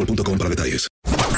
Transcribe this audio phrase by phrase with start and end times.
[0.00, 0.88] boostmobile.com para detalles.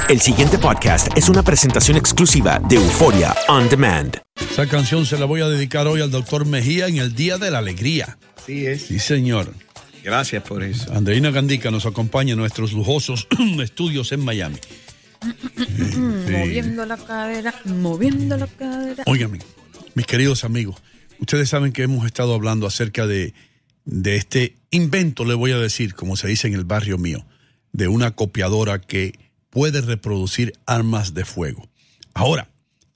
[0.08, 4.18] El siguiente podcast es una presentación exclusiva de Euforia On Demand.
[4.50, 7.50] Esa canción se la voy a dedicar hoy al doctor Mejía en el Día de
[7.50, 8.18] la Alegría.
[8.44, 8.82] Sí es.
[8.82, 9.52] Sí, señor.
[10.02, 10.92] Gracias por eso.
[10.92, 13.28] Andreina Gandica nos acompaña en nuestros lujosos
[13.62, 14.58] estudios en Miami.
[15.96, 19.04] Moviendo la cadera, moviendo la cadera.
[19.06, 19.38] Óigame,
[19.94, 20.82] mis queridos amigos,
[21.20, 23.32] ustedes saben que hemos estado hablando acerca de,
[23.84, 27.24] de este invento, le voy a decir, como se dice en el barrio mío,
[27.72, 29.18] de una copiadora que
[29.50, 31.68] puede reproducir armas de fuego.
[32.14, 32.48] Ahora,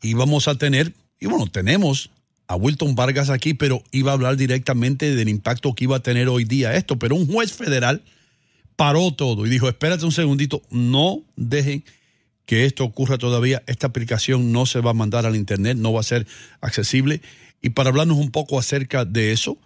[0.03, 2.11] íbamos a tener, y bueno, tenemos
[2.49, 6.29] a Wilton Vargas aquí, pero iba a hablar directamente del impacto que iba a tener
[6.29, 8.03] hoy día esto, pero un juez federal
[8.77, 11.85] paró todo y dijo, espérate un segundito, no dejen
[12.45, 16.01] que esto ocurra todavía, esta aplicación no se va a mandar al Internet, no va
[16.01, 16.27] a ser
[16.61, 17.21] accesible.
[17.61, 19.59] Y para hablarnos un poco acerca de eso,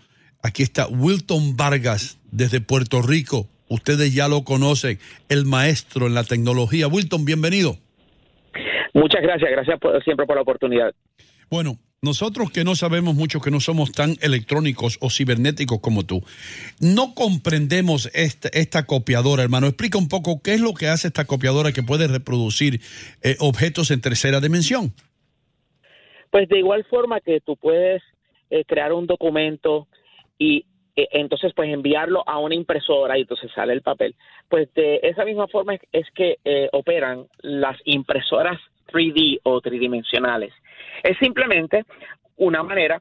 [0.42, 3.48] aquí está Wilton Vargas desde Puerto Rico.
[3.70, 4.98] Ustedes ya lo conocen,
[5.28, 6.88] el maestro en la tecnología.
[6.88, 7.76] Wilton, bienvenido.
[8.92, 10.92] Muchas gracias, gracias por- siempre por la oportunidad.
[11.48, 16.20] Bueno, nosotros que no sabemos mucho, que no somos tan electrónicos o cibernéticos como tú,
[16.80, 19.68] no comprendemos esta, esta copiadora, hermano.
[19.68, 22.80] Explica un poco qué es lo que hace esta copiadora que puede reproducir
[23.22, 24.92] eh, objetos en tercera dimensión.
[26.32, 28.02] Pues de igual forma que tú puedes
[28.50, 29.86] eh, crear un documento
[30.38, 30.64] y
[31.10, 34.14] entonces pues enviarlo a una impresora y entonces sale el papel.
[34.48, 40.52] Pues de esa misma forma es, que eh, operan las impresoras 3D o tridimensionales.
[41.02, 41.84] Es simplemente
[42.36, 43.00] una manera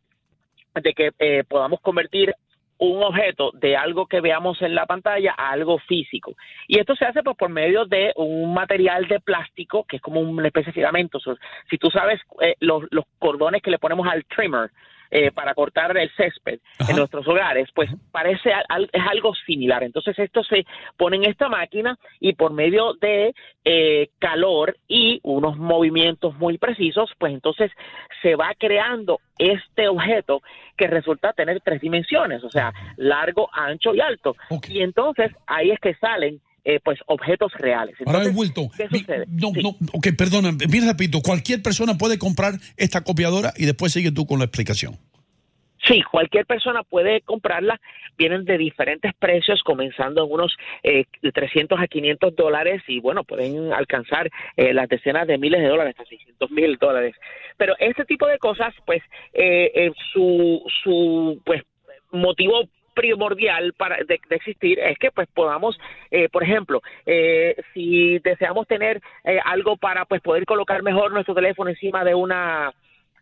[0.76, 2.34] de que eh, podamos convertir
[2.80, 6.36] un objeto de algo que veamos en la pantalla a algo físico.
[6.68, 10.22] Y esto se hace pues por medio de un material de plástico que es como
[10.22, 11.20] una especie de filamento.
[11.20, 11.36] So,
[11.70, 14.72] si tú sabes eh, los, los cordones que le ponemos al trimmer
[15.12, 19.84] eh, para cortar el césped en nuestros hogares, pues parece al- es algo similar.
[19.84, 20.66] Entonces esto se
[20.98, 23.34] pone en esta máquina y por medio de
[23.66, 27.72] eh, calor y unos movimientos muy precisos, pues entonces
[28.22, 30.42] se va creando este objeto
[30.78, 34.36] que resulta tener tres dimensiones, o sea, largo, ancho y alto.
[34.70, 37.96] Y entonces ahí es que salen eh, pues objetos reales.
[38.06, 39.26] Ahora, Entonces, Wilton, ¿qué sucede?
[39.28, 44.12] no, no, ok, perdona, bien repito, cualquier persona puede comprar esta copiadora y después sigue
[44.12, 44.98] tú con la explicación.
[45.88, 47.80] Sí, cualquier persona puede comprarla.
[48.18, 53.24] Vienen de diferentes precios, comenzando en unos eh, de 300 a 500 dólares y bueno,
[53.24, 57.16] pueden alcanzar eh, las decenas de miles de dólares, hasta 600 mil dólares.
[57.58, 59.02] Pero este tipo de cosas, pues,
[59.34, 61.64] eh, eh, su, su, pues,
[62.12, 62.70] motivo
[63.00, 65.80] primordial para de, existir es que pues podamos
[66.12, 71.34] eh, por ejemplo eh, si deseamos tener eh, algo para pues poder colocar mejor nuestro
[71.34, 72.74] teléfono encima de una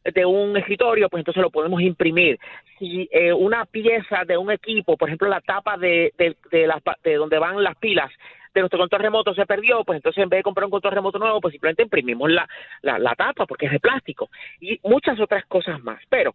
[0.04, 2.40] de un escritorio, pues entonces lo podemos imprimir.
[2.80, 6.82] Si eh, una pieza de un equipo, por ejemplo la tapa de, de, de, las
[7.04, 8.10] de donde van las pilas,
[8.54, 11.20] de nuestro control remoto se perdió, pues entonces en vez de comprar un control remoto
[11.20, 12.48] nuevo, pues simplemente imprimimos la,
[12.84, 14.30] la, la tapa porque es de plástico
[14.62, 16.02] y muchas otras cosas más.
[16.08, 16.34] Pero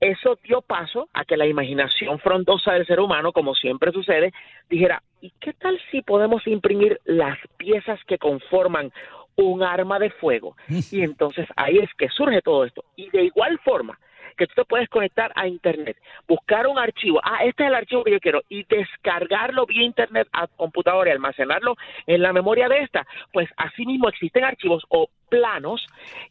[0.00, 4.32] eso dio paso a que la imaginación frondosa del ser humano, como siempre sucede,
[4.68, 8.92] dijera, ¿y qué tal si podemos imprimir las piezas que conforman
[9.36, 10.56] un arma de fuego?
[10.90, 12.84] Y entonces ahí es que surge todo esto.
[12.96, 13.98] Y de igual forma
[14.40, 18.04] que tú te puedes conectar a Internet, buscar un archivo, ah, este es el archivo
[18.04, 21.76] que yo quiero, y descargarlo vía Internet a computadora y almacenarlo
[22.06, 25.86] en la memoria de esta, pues asimismo existen archivos o planos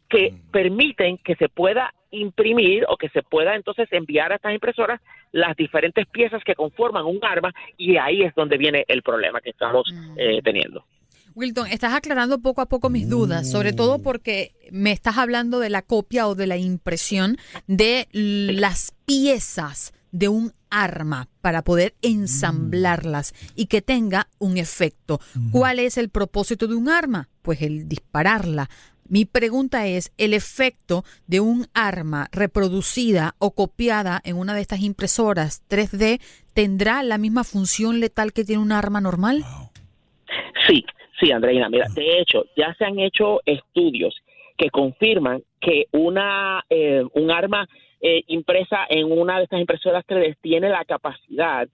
[0.08, 5.00] que permiten que se pueda imprimir o que se pueda entonces enviar a estas impresoras
[5.30, 9.50] las diferentes piezas que conforman un arma y ahí es donde viene el problema que
[9.50, 9.84] estamos
[10.16, 10.84] eh, teniendo.
[11.36, 15.70] Wilton, estás aclarando poco a poco mis dudas, sobre todo porque me estás hablando de
[15.70, 17.36] la copia o de la impresión
[17.66, 25.20] de las piezas de un arma para poder ensamblarlas y que tenga un efecto.
[25.52, 27.28] ¿Cuál es el propósito de un arma?
[27.42, 28.68] Pues el dispararla.
[29.08, 34.82] Mi pregunta es, ¿el efecto de un arma reproducida o copiada en una de estas
[34.82, 36.20] impresoras 3D
[36.54, 39.44] tendrá la misma función letal que tiene un arma normal?
[40.68, 40.84] Sí,
[41.18, 41.68] sí, Andreina.
[41.68, 44.14] Mira, de hecho, ya se han hecho estudios
[44.60, 47.66] que confirman que una eh, un arma
[47.98, 51.66] eh, impresa en una de estas impresoras 3D tiene la capacidad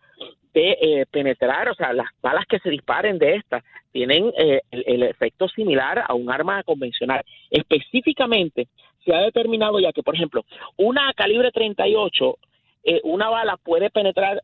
[0.54, 4.84] de eh, penetrar, o sea, las balas que se disparen de estas tienen eh, el,
[4.86, 7.24] el, efecto similar a un arma convencional.
[7.50, 8.68] Específicamente,
[9.04, 10.44] se ha determinado ya que, por ejemplo,
[10.76, 12.38] una calibre 38,
[12.84, 14.40] eh, una bala puede penetrar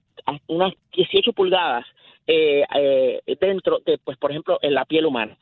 [0.49, 1.87] unas 18 pulgadas
[2.27, 5.39] eh, eh, dentro de, pues, por ejemplo, en la piel humana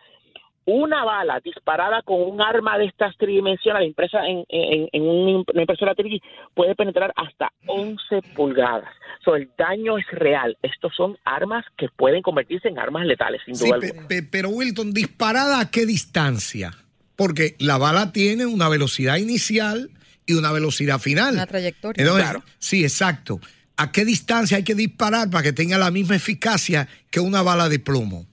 [0.70, 5.94] una bala disparada con un arma de estas tridimensionales impresa en, en, en una impresora
[5.94, 6.20] 3D
[6.54, 8.90] puede penetrar hasta 11 pulgadas.
[9.24, 10.56] So, el daño es real.
[10.62, 14.08] Estos son armas que pueden convertirse en armas letales, sin duda Sí, alguna.
[14.08, 16.72] pe- pe- pero Wilton, ¿disparada a qué distancia?
[17.16, 19.90] Porque la bala tiene una velocidad inicial
[20.26, 21.34] y una velocidad final.
[21.34, 22.02] Una trayectoria.
[22.02, 22.44] Entonces, Claro.
[22.58, 23.40] Sí, exacto.
[23.76, 27.68] ¿A qué distancia hay que disparar para que tenga la misma eficacia que una bala
[27.68, 28.26] de plomo?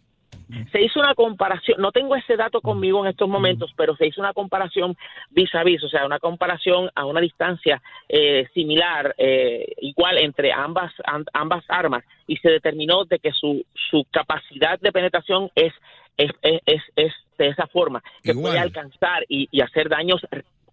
[0.71, 4.21] Se hizo una comparación, no tengo ese dato conmigo en estos momentos, pero se hizo
[4.21, 4.95] una comparación
[5.31, 10.51] vis a vis, o sea, una comparación a una distancia eh, similar, eh, igual entre
[10.53, 15.73] ambas am- ambas armas, y se determinó de que su, su capacidad de penetración es
[16.17, 18.43] es, es, es, es de esa forma, que Igual.
[18.53, 20.19] puede alcanzar y, y hacer daños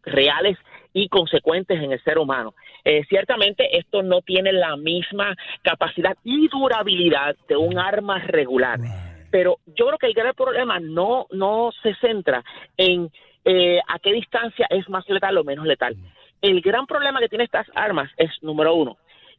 [0.04, 0.56] reales
[0.94, 2.54] y consecuentes en el ser humano.
[2.84, 8.78] Eh, ciertamente esto no tiene la misma capacidad y durabilidad de un arma regular
[9.34, 12.44] pero yo creo que el gran problema no, no se centra
[12.76, 13.10] en
[13.44, 15.96] eh, a qué distancia es más letal o menos letal.
[16.40, 18.96] El gran problema que tiene estas armas es, número uno,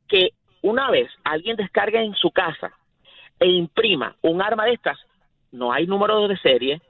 [0.09, 0.31] que
[0.61, 2.71] una vez alguien descarga en su casa
[3.39, 4.97] e imprima un arma de estas,
[5.53, 6.81] no hay número de serie,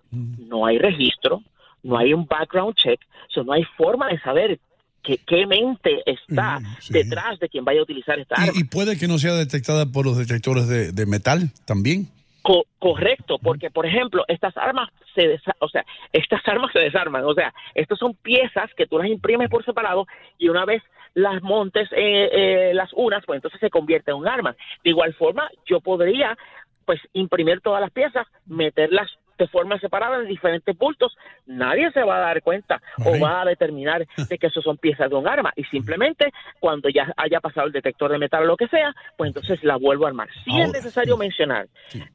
[0.49, 1.43] no hay registro,
[1.83, 2.99] no hay un background check,
[3.29, 4.59] so no hay forma de saber
[5.03, 6.57] que- qué mente está
[6.89, 8.51] detrás de quien vaya a utilizar esta arma.
[8.55, 12.07] Y, y puede que no sea detectada por los detectores de, de metal también.
[12.45, 15.83] Co- correcto, porque por ejemplo, estas armas se o sea,
[16.13, 20.05] estas armas se desarman, o sea, estas son piezas que tú las imprimes por separado
[20.37, 20.83] y una vez
[21.15, 24.55] las montes eh, eh, las unas, pues entonces se convierte en un arma.
[24.83, 26.37] De igual forma, yo podría
[26.85, 32.17] pues imprimir todas las piezas, meterlas de forma separada en diferentes bultos, nadie se va
[32.17, 35.51] a dar cuenta o va a determinar de que eso son piezas de un arma.
[35.55, 39.29] Y simplemente cuando ya haya pasado el detector de metal o lo que sea, pues
[39.29, 40.29] entonces la vuelvo a armar.
[40.43, 41.67] Sí es necesario mencionar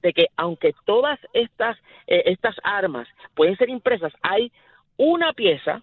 [0.02, 4.52] de que aunque todas estas eh, estas armas pueden ser impresas, hay
[4.96, 5.82] una pieza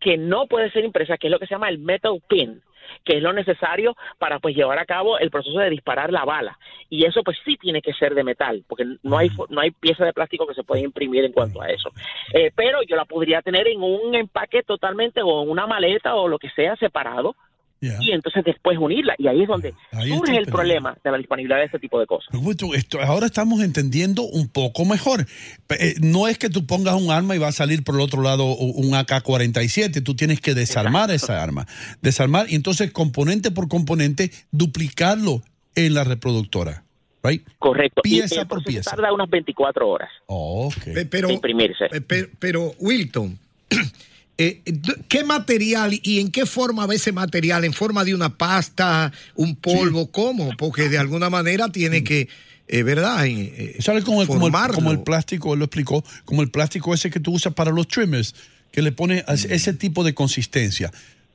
[0.00, 2.62] que no puede ser impresa, que es lo que se llama el metal pin,
[3.04, 6.58] que es lo necesario para pues llevar a cabo el proceso de disparar la bala.
[6.88, 10.04] Y eso pues sí tiene que ser de metal, porque no hay no hay pieza
[10.04, 11.90] de plástico que se pueda imprimir en cuanto a eso.
[12.32, 16.28] Eh, pero yo la podría tener en un empaque totalmente o en una maleta o
[16.28, 17.34] lo que sea separado.
[17.80, 19.14] Y entonces después unirla.
[19.18, 22.00] Y ahí es donde Ahí surge el el problema de la disponibilidad de este tipo
[22.00, 22.28] de cosas.
[22.32, 25.26] Roberto, esto- ahora estamos entendiendo un poco mejor.
[25.78, 28.22] Eh, no es que tú pongas un arma y va a salir por el otro
[28.22, 31.66] lado un AK-47, tú tienes que desarmar esa arma.
[32.00, 35.42] Desarmar y entonces componente por componente duplicarlo
[35.74, 36.84] en la reproductora.
[37.22, 37.42] Right?
[37.58, 38.02] Correcto.
[38.02, 38.90] Pieza y el por pieza.
[38.90, 40.10] tarda unas 24 horas.
[40.94, 41.86] Pe- Pero, de imprimirse.
[41.90, 43.38] pe- pe- pero, Wilton,
[44.38, 44.60] eh,
[45.08, 47.64] ¿qué material y en qué forma va ese material?
[47.64, 50.10] ¿En forma de una pasta, un polvo?
[50.10, 50.50] ¿Cómo?
[50.56, 52.28] Porque de alguna manera tiene que,
[52.68, 53.26] eh, ¿verdad?
[53.26, 56.50] Eh, eh, ¿Sabes como el, como, el, como el plástico, él lo explicó, como el
[56.50, 58.34] plástico ese que tú usas para los trimmers,
[58.72, 59.32] que le pone Mm.
[59.50, 60.90] ese tipo de consistencia?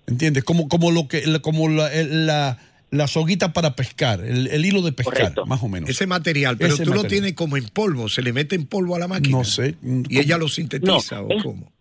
[0.07, 0.43] ¿Entiendes?
[0.43, 2.57] Como, como lo que, la- como la, la-
[2.91, 5.91] la soguita para pescar, el, el hilo de pescar, más o menos.
[5.91, 8.95] Ese material, pero Ese tú lo tienes como en polvo, se le mete en polvo
[8.95, 9.37] a la máquina.
[9.37, 9.75] No sé.
[10.09, 11.71] Y ella lo sintetiza No, o es- cómo.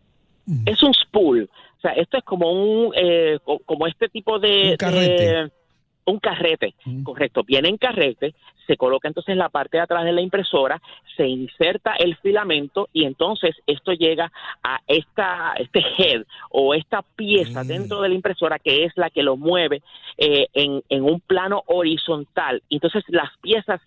[0.66, 1.48] Es un spool.
[1.78, 5.24] O sea, esto es como un eh, co- como este tipo de Un carrete.
[5.24, 5.50] de-
[6.06, 6.74] un carrete,
[7.04, 7.42] correcto.
[7.44, 8.34] Viene en carrete,
[8.66, 10.80] se coloca entonces en la parte de atrás de la impresora,
[11.18, 17.62] se inserta el filamento y entonces esto llega a esta este head o esta pieza
[17.62, 19.82] dentro de la impresora que es la que lo mueve
[20.16, 22.62] eh, en, en un plano horizontal.
[22.70, 23.82] Entonces las piezas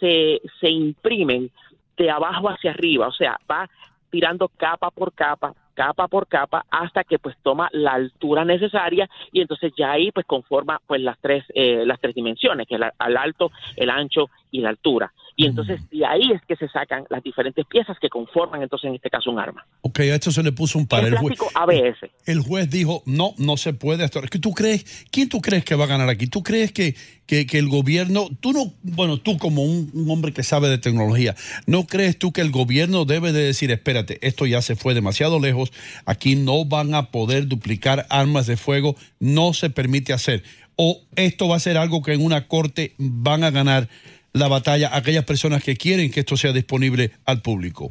[0.00, 1.50] se, se imprimen
[1.98, 3.68] de abajo hacia arriba, o sea, va
[4.08, 9.40] tirando capa por capa, capa por capa, hasta que pues toma la altura necesaria y
[9.42, 12.94] entonces ya ahí pues conforma pues las tres eh, las tres dimensiones, que es la-
[12.98, 15.12] al alto, el ancho y la altura.
[15.38, 18.94] Y entonces de ahí es que se sacan las diferentes piezas que conforman entonces en
[18.94, 19.66] este caso un arma.
[19.82, 21.04] Ok, a esto se le puso un par.
[21.04, 22.10] Es El juez, ABS.
[22.24, 24.04] el juez dijo, no, no se puede.
[24.04, 24.22] Esto.
[24.22, 26.26] ¿Qué ¿Tú crees, ¿Quién tú crees que va a ganar aquí?
[26.26, 26.94] ¿Tú crees que,
[27.26, 30.78] que, que el gobierno, tú no, bueno, tú como un, un hombre que sabe de
[30.78, 31.34] tecnología,
[31.66, 35.38] ¿no crees tú que el gobierno debe de decir, espérate, esto ya se fue demasiado
[35.38, 35.70] lejos,
[36.06, 40.44] aquí no van a poder duplicar armas de fuego, no se permite hacer?
[40.76, 43.88] ¿O esto va a ser algo que en una corte van a ganar
[44.36, 47.90] la batalla aquellas personas que quieren que esto sea disponible al público?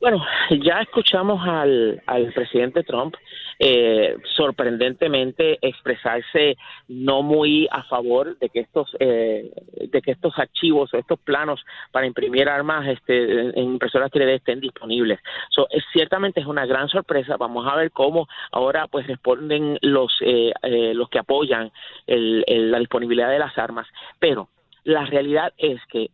[0.00, 0.22] Bueno,
[0.62, 3.14] ya escuchamos al, al presidente Trump
[3.58, 6.56] eh, sorprendentemente expresarse
[6.88, 11.64] no muy a favor de que estos eh, de que estos archivos o estos planos
[11.92, 15.20] para imprimir armas este, en, impresoras 3D estén disponibles.
[15.50, 17.36] So, es, ciertamente es una gran sorpresa.
[17.36, 21.70] Vamos a ver cómo ahora pues responden los eh, eh, los que apoyan
[22.06, 23.86] el- la disponibilidad de las armas.
[24.18, 24.48] Pero
[24.84, 26.10] la realidad es que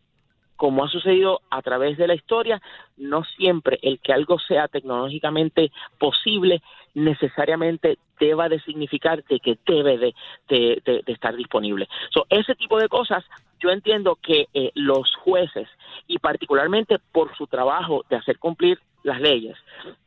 [0.60, 2.60] como ha sucedido a través de la historia,
[2.98, 6.60] no siempre el que algo sea tecnológicamente posible
[6.92, 10.14] necesariamente deba de significar de que debe
[10.48, 11.88] de, estar disponible.
[12.10, 13.24] So, ese tipo de cosas,
[13.58, 15.66] yo entiendo que eh, los jueces,
[16.06, 19.56] y particularmente por su trabajo de hacer cumplir las leyes,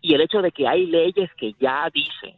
[0.01, 2.35] y el hecho de que hay leyes que ya dicen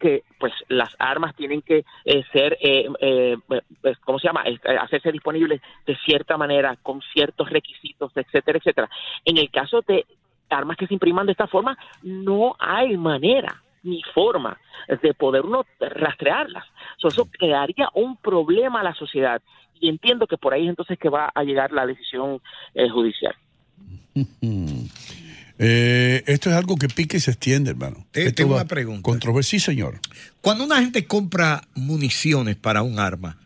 [0.00, 3.36] que pues las armas tienen que eh, ser, eh, eh,
[3.80, 4.42] pues, ¿cómo se llama?
[4.46, 8.90] Eh, hacerse disponibles de cierta manera, con ciertos requisitos, etcétera, etcétera.
[9.24, 10.06] En el caso de
[10.48, 15.64] armas que se impriman de esta forma, no hay manera ni forma de poder uno
[15.78, 16.64] rastrearlas.
[16.96, 19.40] So, eso crearía un problema a la sociedad
[19.78, 22.40] y entiendo que por ahí es entonces que va a llegar la decisión
[22.74, 23.34] eh, judicial.
[25.62, 28.06] Eh, esto es algo que pica y se extiende, hermano.
[28.12, 29.02] Te- Esto tengo una pregunta.
[29.02, 30.00] Controversia, sí, señor.
[30.40, 33.38] Cuando una gente compra municiones para un arma,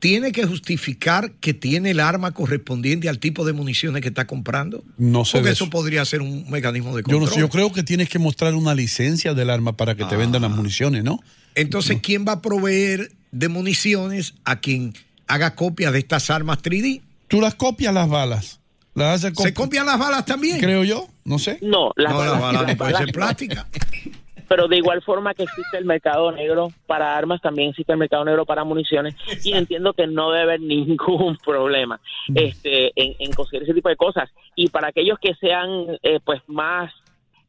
[0.00, 4.82] ¿tiene que justificar que tiene el arma correspondiente al tipo de municiones que está comprando?
[4.98, 5.70] No sé Porque eso eso.
[5.70, 7.20] podría ser un mecanismo de Yo, control.
[7.20, 10.16] no sé, yo creo que tienes que mostrar una licencia del arma para que te
[10.16, 11.20] vendan las municiones, ¿no?
[11.54, 14.92] Entonces, ¿quién va a proveer de municiones a quien
[15.28, 17.00] haga copia de estas armas 3D?
[17.28, 18.58] Tú las copias las balas.
[18.96, 20.58] Las haces ¿Se copian las balas también?
[20.60, 21.58] Creo yo, no sé.
[21.62, 23.66] No, la no las puede ser plástica.
[24.48, 28.24] Pero de igual forma que existe el mercado negro para armas, también existe el mercado
[28.24, 32.00] negro para municiones y entiendo que no debe haber ningún problema
[32.34, 34.30] este, en, en conseguir ese tipo de cosas.
[34.54, 36.92] Y para aquellos que sean eh, pues más,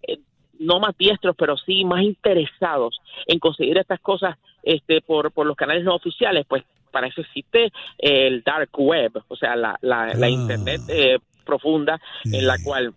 [0.07, 0.19] eh,
[0.57, 5.57] no más diestros, pero sí más interesados en conseguir estas cosas este, por, por los
[5.57, 10.29] canales no oficiales, pues para eso existe el dark web, o sea, la, la, la
[10.29, 12.93] internet eh, profunda en la cual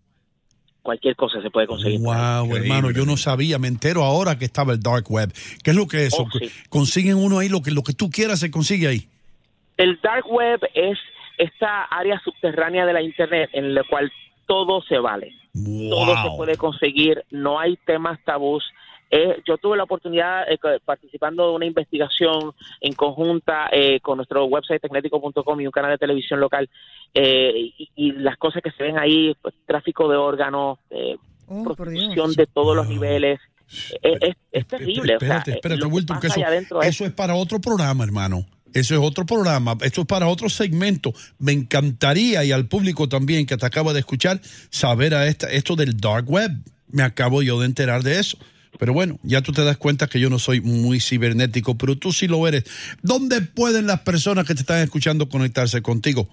[0.88, 2.00] cualquier cosa se puede conseguir.
[2.00, 5.30] Wow, hermano, yo no sabía, me entero ahora que estaba el dark web.
[5.62, 6.22] ¿Qué es lo que es eso?
[6.22, 6.50] Oh, sí.
[6.70, 9.06] Consiguen uno ahí lo que lo que tú quieras se consigue ahí.
[9.76, 10.96] El dark web es
[11.36, 14.10] esta área subterránea de la internet en la cual
[14.46, 15.34] todo se vale.
[15.52, 18.64] Todo se puede conseguir, no hay temas tabús.
[19.10, 24.44] Eh, yo tuve la oportunidad, eh, participando de una investigación en conjunta eh, con nuestro
[24.46, 26.68] website tecnético.com y un canal de televisión local,
[27.14, 31.16] eh, y, y las cosas que se ven ahí, pues, tráfico de órganos, eh,
[31.64, 33.40] prostitución de todos los niveles,
[34.02, 35.16] eh, es, es terrible.
[35.16, 36.28] o sea, Espérate, espérate, que Wilton, que
[36.88, 38.46] eso es para otro programa, hermano.
[38.74, 41.12] Eso es otro programa, esto es para otro segmento.
[41.38, 45.74] Me encantaría, y al público también que te acaba de escuchar, saber a esta, esto
[45.74, 46.50] del dark web.
[46.90, 48.36] Me acabo yo de enterar de eso.
[48.78, 52.12] Pero bueno, ya tú te das cuenta que yo no soy muy cibernético, pero tú
[52.12, 52.64] sí lo eres.
[53.02, 56.28] ¿Dónde pueden las personas que te están escuchando conectarse contigo?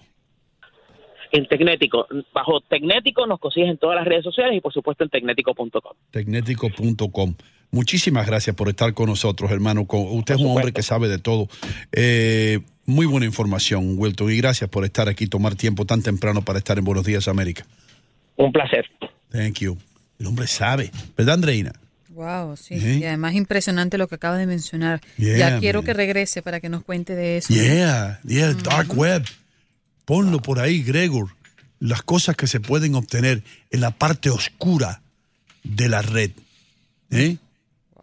[1.37, 2.07] en Tecnético.
[2.33, 5.69] Bajo Tecnético nos consigues en todas las redes sociales y por supuesto en tecnético.com.
[6.11, 7.35] Tecnético.com.
[7.71, 9.85] Muchísimas gracias por estar con nosotros, hermano.
[9.89, 11.47] Usted es un hombre que sabe de todo.
[11.91, 16.59] Eh, muy buena información, Wilton, y gracias por estar aquí, tomar tiempo tan temprano para
[16.59, 17.65] estar en Buenos Días, América.
[18.37, 18.85] Un placer.
[19.29, 19.77] Thank you.
[20.19, 21.73] El hombre sabe, ¿verdad, Andreina?
[22.15, 22.75] Wow, sí.
[22.75, 22.97] ¿Eh?
[23.01, 25.01] Y además impresionante lo que acabas de mencionar.
[25.17, 25.85] Yeah, ya quiero man.
[25.87, 27.53] que regrese para que nos cuente de eso.
[27.53, 29.23] Yeah, yeah, el dark web.
[30.05, 31.29] Ponlo por ahí, Gregor.
[31.79, 35.01] Las cosas que se pueden obtener en la parte oscura
[35.63, 36.31] de la red.
[37.11, 37.37] ¿Eh?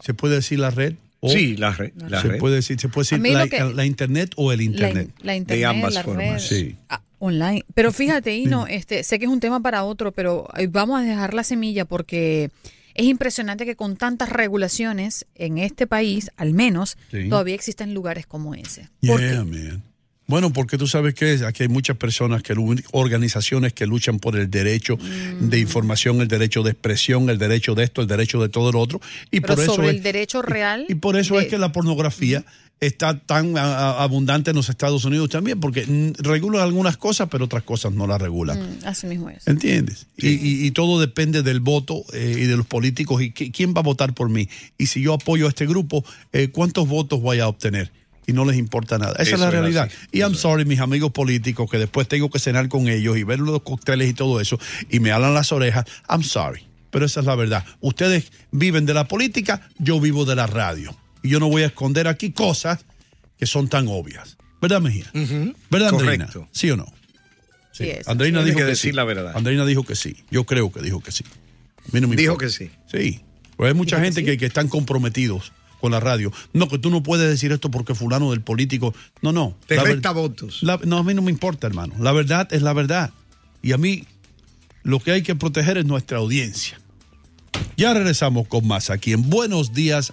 [0.00, 0.94] ¿Se puede decir la red?
[1.20, 2.38] O Sí, la red, la se red.
[2.38, 5.08] puede decir, se puede decir la, lo que- la internet o el internet.
[5.20, 6.74] in- la internet, la red, Sí.
[6.88, 7.64] ah, online.
[7.74, 11.04] Pero fíjate, Ino, este, sé que es un tema para otro, pero eh, vamos a
[11.04, 12.50] dejar la semilla porque
[12.94, 17.28] es impresionante que con tantas regulaciones en este país, al menos, Sí.
[17.28, 18.88] todavía existen lugares como ese.
[19.00, 19.82] Yeah, man.
[20.28, 22.54] Bueno, porque tú sabes que aquí hay muchas personas, que
[22.92, 25.48] organizaciones que luchan por el derecho Mm.
[25.50, 28.78] de información, el derecho de expresión, el derecho de esto, el derecho de todo lo
[28.80, 29.00] otro.
[29.30, 30.86] Y Pero por eso sobre es, el derecho real.
[30.88, 32.44] y por eso es que la pornografía
[32.86, 37.44] está tan a- a- abundante en los Estados Unidos también, porque regula algunas cosas, pero
[37.44, 38.58] otras cosas no las regulan.
[38.58, 39.46] Mm, así mismo es.
[39.46, 40.08] ¿Entiendes?
[40.16, 43.72] Y, y- y todo depende del voto eh, y de los políticos y qui- quién
[43.74, 44.48] va a votar por mí.
[44.78, 47.92] Y si yo apoyo a este grupo, eh, ¿cuántos votos voy a obtener?
[48.26, 49.12] Y no les importa nada.
[49.14, 49.84] Esa Eso es la realidad.
[49.88, 49.96] así.
[50.12, 53.38] Y I'm sorry, mis amigos políticos, que después tengo que cenar con ellos y ver
[53.40, 54.58] los cócteles y todo eso,
[54.90, 55.84] y me hablan las orejas.
[56.08, 56.62] I'm sorry.
[56.90, 57.64] Pero esa es la verdad.
[57.80, 60.94] Ustedes viven de la política, yo vivo de la radio.
[61.22, 62.84] Y yo no voy a esconder aquí cosas
[63.38, 64.36] que son tan obvias.
[64.60, 65.10] ¿Verdad, Mejía?
[65.70, 66.26] ¿Verdad, Andreina?
[66.26, 66.48] Correcto.
[66.52, 66.86] ¿Sí o no?
[67.72, 68.10] Sí, eso.
[68.10, 68.96] Andreina dijo que que, decir sí.
[68.96, 69.32] la verdad.
[69.34, 70.16] Andreina dijo que sí.
[70.30, 71.24] Yo creo que dijo que sí.
[71.78, 72.46] A mí no me Dijo importa.
[72.46, 72.70] que sí.
[72.90, 73.20] Sí.
[73.56, 76.32] Pero hay mucha gente que, que están comprometidos con la radio.
[76.52, 78.94] No, que tú no puedes decir esto porque fulano del político.
[79.20, 79.56] No, no.
[79.66, 80.62] Te La ver- resta votos.
[80.62, 81.94] la- no, a mí no me importa, hermano.
[81.98, 83.10] La verdad es la verdad.
[83.62, 84.04] Y a mí
[84.84, 86.78] lo que hay que proteger es nuestra audiencia.
[87.76, 90.12] Ya regresamos con más aquí en Buenos Días